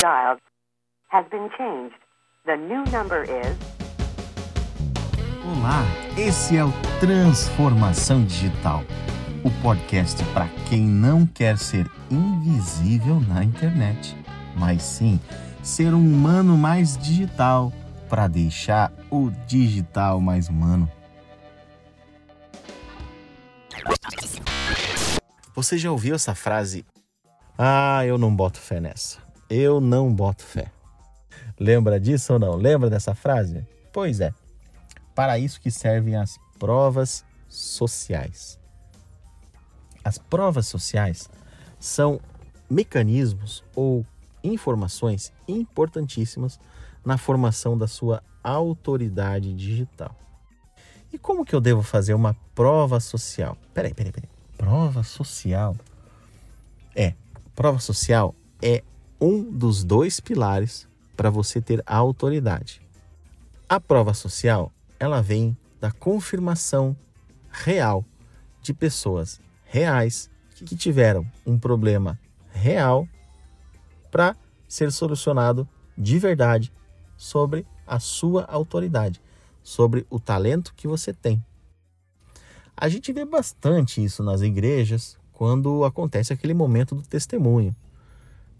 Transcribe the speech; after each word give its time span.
dialed 0.00 0.40
has 1.08 1.26
been 1.30 1.48
changed. 1.56 1.96
The 2.44 2.56
new 2.56 2.84
number 2.92 3.22
is. 3.22 3.56
Olá, 5.44 5.84
esse 6.18 6.56
é 6.56 6.64
o 6.64 6.72
Transformação 7.00 8.24
Digital, 8.24 8.82
o 9.44 9.50
podcast 9.62 10.22
para 10.32 10.48
quem 10.68 10.80
não 10.80 11.26
quer 11.26 11.56
ser 11.56 11.90
invisível 12.10 13.20
na 13.20 13.44
internet, 13.44 14.16
mas 14.56 14.82
sim 14.82 15.20
ser 15.62 15.94
um 15.94 16.00
humano 16.00 16.56
mais 16.56 16.96
digital 16.98 17.72
para 18.08 18.28
deixar 18.28 18.92
o 19.10 19.30
digital 19.46 20.20
mais 20.20 20.48
humano. 20.48 20.90
Você 25.54 25.78
já 25.78 25.90
ouviu 25.90 26.14
essa 26.14 26.34
frase? 26.34 26.84
Ah, 27.58 28.04
eu 28.04 28.18
não 28.18 28.34
boto 28.34 28.60
fé 28.60 28.78
nessa. 28.78 29.25
Eu 29.48 29.80
não 29.80 30.12
boto 30.12 30.42
fé. 30.42 30.72
Lembra 31.58 31.98
disso 32.00 32.34
ou 32.34 32.38
não? 32.38 32.56
Lembra 32.56 32.90
dessa 32.90 33.14
frase? 33.14 33.66
Pois 33.92 34.20
é. 34.20 34.32
Para 35.14 35.38
isso 35.38 35.60
que 35.60 35.70
servem 35.70 36.16
as 36.16 36.38
provas 36.58 37.24
sociais. 37.48 38.58
As 40.04 40.18
provas 40.18 40.66
sociais 40.66 41.30
são 41.78 42.20
mecanismos 42.68 43.64
ou 43.74 44.04
informações 44.42 45.32
importantíssimas 45.48 46.58
na 47.04 47.16
formação 47.16 47.78
da 47.78 47.86
sua 47.86 48.22
autoridade 48.42 49.54
digital. 49.54 50.14
E 51.12 51.18
como 51.18 51.44
que 51.44 51.54
eu 51.54 51.60
devo 51.60 51.82
fazer 51.82 52.14
uma 52.14 52.36
prova 52.54 53.00
social? 53.00 53.56
Peraí, 53.72 53.94
peraí, 53.94 54.12
peraí. 54.12 54.28
Prova 54.58 55.02
social? 55.02 55.76
É, 56.94 57.14
prova 57.54 57.78
social 57.78 58.34
é 58.60 58.82
um 59.20 59.42
dos 59.42 59.84
dois 59.84 60.20
pilares 60.20 60.88
para 61.16 61.30
você 61.30 61.60
ter 61.60 61.82
autoridade. 61.86 62.82
A 63.68 63.80
prova 63.80 64.14
social, 64.14 64.72
ela 64.98 65.22
vem 65.22 65.56
da 65.80 65.90
confirmação 65.90 66.96
real 67.50 68.04
de 68.62 68.74
pessoas 68.74 69.40
reais 69.64 70.30
que 70.64 70.76
tiveram 70.76 71.26
um 71.46 71.58
problema 71.58 72.18
real 72.52 73.08
para 74.10 74.36
ser 74.68 74.90
solucionado 74.92 75.68
de 75.96 76.18
verdade 76.18 76.72
sobre 77.16 77.66
a 77.86 77.98
sua 77.98 78.44
autoridade, 78.44 79.20
sobre 79.62 80.06
o 80.10 80.18
talento 80.18 80.74
que 80.74 80.88
você 80.88 81.12
tem. 81.12 81.42
A 82.76 82.88
gente 82.88 83.12
vê 83.12 83.24
bastante 83.24 84.04
isso 84.04 84.22
nas 84.22 84.42
igrejas 84.42 85.18
quando 85.32 85.84
acontece 85.84 86.32
aquele 86.32 86.54
momento 86.54 86.94
do 86.94 87.02
testemunho. 87.02 87.74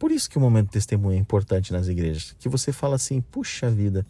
Por 0.00 0.10
isso 0.10 0.30
que 0.30 0.38
o 0.38 0.40
momento 0.40 0.68
do 0.68 0.72
testemunho 0.72 1.14
é 1.14 1.20
importante 1.20 1.74
nas 1.74 1.86
igrejas, 1.86 2.34
que 2.38 2.48
você 2.48 2.72
fala 2.72 2.96
assim: 2.96 3.20
"Puxa 3.20 3.70
vida, 3.70 4.06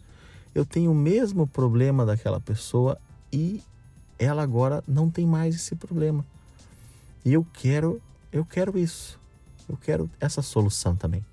eu 0.55 0.65
tenho 0.65 0.89
o 0.89 0.95
mesmo 0.95 1.45
problema 1.45 2.05
daquela 2.05 2.39
pessoa 2.39 2.97
e 3.31 3.61
ela 4.17 4.41
agora 4.41 4.81
não 4.87 5.09
tem 5.09 5.27
mais 5.27 5.53
esse 5.53 5.75
problema. 5.75 6.25
E 7.25 7.33
eu 7.33 7.45
quero, 7.51 8.01
eu 8.31 8.45
quero 8.45 8.79
isso. 8.79 9.19
Eu 9.67 9.75
quero 9.75 10.09
essa 10.17 10.41
solução 10.41 10.95
também." 10.95 11.25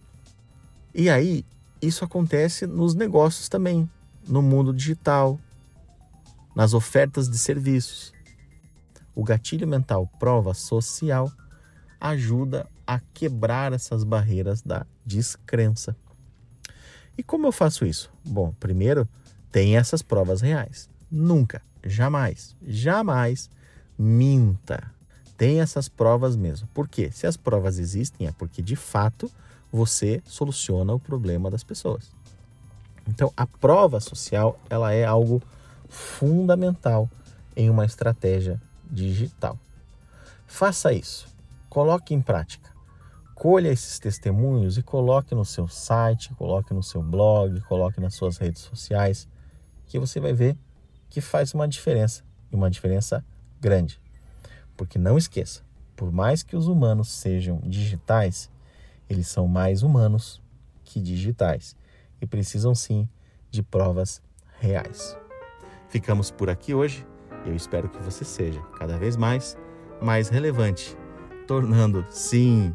E 0.93 1.09
aí, 1.09 1.47
isso 1.81 2.05
acontece 2.05 2.67
nos 2.67 2.97
negócios 2.97 3.49
também, 3.49 3.89
no 4.27 4.43
mundo 4.43 4.75
digital, 4.75 5.39
nas 6.57 6.75
ofertas 6.75 7.29
de 7.29 7.39
serviços. 7.39 8.13
O 9.15 9.23
gatilho 9.23 9.69
mental 9.69 10.11
prova 10.19 10.53
social 10.53 11.31
ajuda 12.01 12.69
a 12.89 12.99
quebrar 13.13 13.75
essas 13.75 14.03
barreiras 14.03 14.63
da 14.63 14.87
descrença. 15.05 15.95
E 17.19 17.23
como 17.23 17.47
eu 17.47 17.53
faço 17.53 17.85
isso? 17.85 18.11
Bom, 18.25 18.55
primeiro, 18.59 19.07
tem 19.53 19.77
essas 19.77 20.01
provas 20.01 20.41
reais. 20.41 20.89
Nunca, 21.11 21.61
jamais, 21.85 22.57
jamais 22.67 23.51
minta. 23.99 24.91
Tem 25.37 25.61
essas 25.61 25.87
provas 25.87 26.35
mesmo. 26.35 26.67
Por 26.69 26.89
quê? 26.89 27.11
Se 27.13 27.27
as 27.27 27.37
provas 27.37 27.79
existem, 27.79 28.27
é 28.27 28.33
porque 28.33 28.63
de 28.63 28.75
fato 28.75 29.31
você 29.71 30.23
soluciona 30.25 30.95
o 30.95 30.99
problema 30.99 31.51
das 31.51 31.63
pessoas. 31.63 32.11
Então, 33.07 33.31
a 33.37 33.47
prova 33.47 34.01
social, 34.01 34.59
ela 34.71 34.95
é 34.95 35.05
algo 35.05 35.43
fundamental 35.91 37.11
em 37.55 37.69
uma 37.69 37.85
estratégia 37.85 38.59
digital. 38.91 39.59
Faça 40.47 40.91
isso. 40.91 41.29
Coloque 41.69 42.15
em 42.15 42.23
prática. 42.23 42.78
Colha 43.39 43.69
esses 43.69 44.01
testemunhos 44.01 44.79
e 44.79 44.83
coloque 44.83 45.33
no 45.33 45.45
seu 45.45 45.69
site, 45.69 46.35
coloque 46.35 46.75
no 46.75 46.83
seu 46.83 47.01
blog, 47.01 47.61
coloque 47.61 48.01
nas 48.01 48.15
suas 48.15 48.37
redes 48.37 48.63
sociais, 48.63 49.29
que 49.87 49.97
você 49.97 50.19
vai 50.19 50.33
ver 50.33 50.59
que 51.09 51.21
faz 51.21 51.55
uma 51.55 51.69
diferença, 51.69 52.25
e 52.51 52.57
uma 52.57 52.69
diferença 52.69 53.25
grande. 53.61 54.01
Porque 54.77 54.99
não 54.99 55.17
esqueça, 55.17 55.63
por 55.95 56.11
mais 56.11 56.43
que 56.43 56.57
os 56.57 56.67
humanos 56.67 57.13
sejam 57.13 57.61
digitais, 57.63 58.51
eles 59.09 59.29
são 59.29 59.47
mais 59.47 59.85
humanos 59.85 60.43
que 60.83 61.01
digitais 61.01 61.77
e 62.21 62.27
precisam 62.27 62.75
sim 62.75 63.09
de 63.53 63.63
provas 63.63 64.21
reais. 64.59 65.17
Ficamos 65.89 66.29
por 66.29 66.51
aqui 66.51 66.75
hoje. 66.75 67.07
Eu 67.47 67.55
espero 67.55 67.89
que 67.89 68.03
você 68.03 68.25
seja 68.25 68.61
cada 68.81 68.99
vez 68.99 69.17
mais 69.17 69.57
mais 70.03 70.29
relevante, 70.29 70.97
tornando 71.47 72.05
sim 72.11 72.75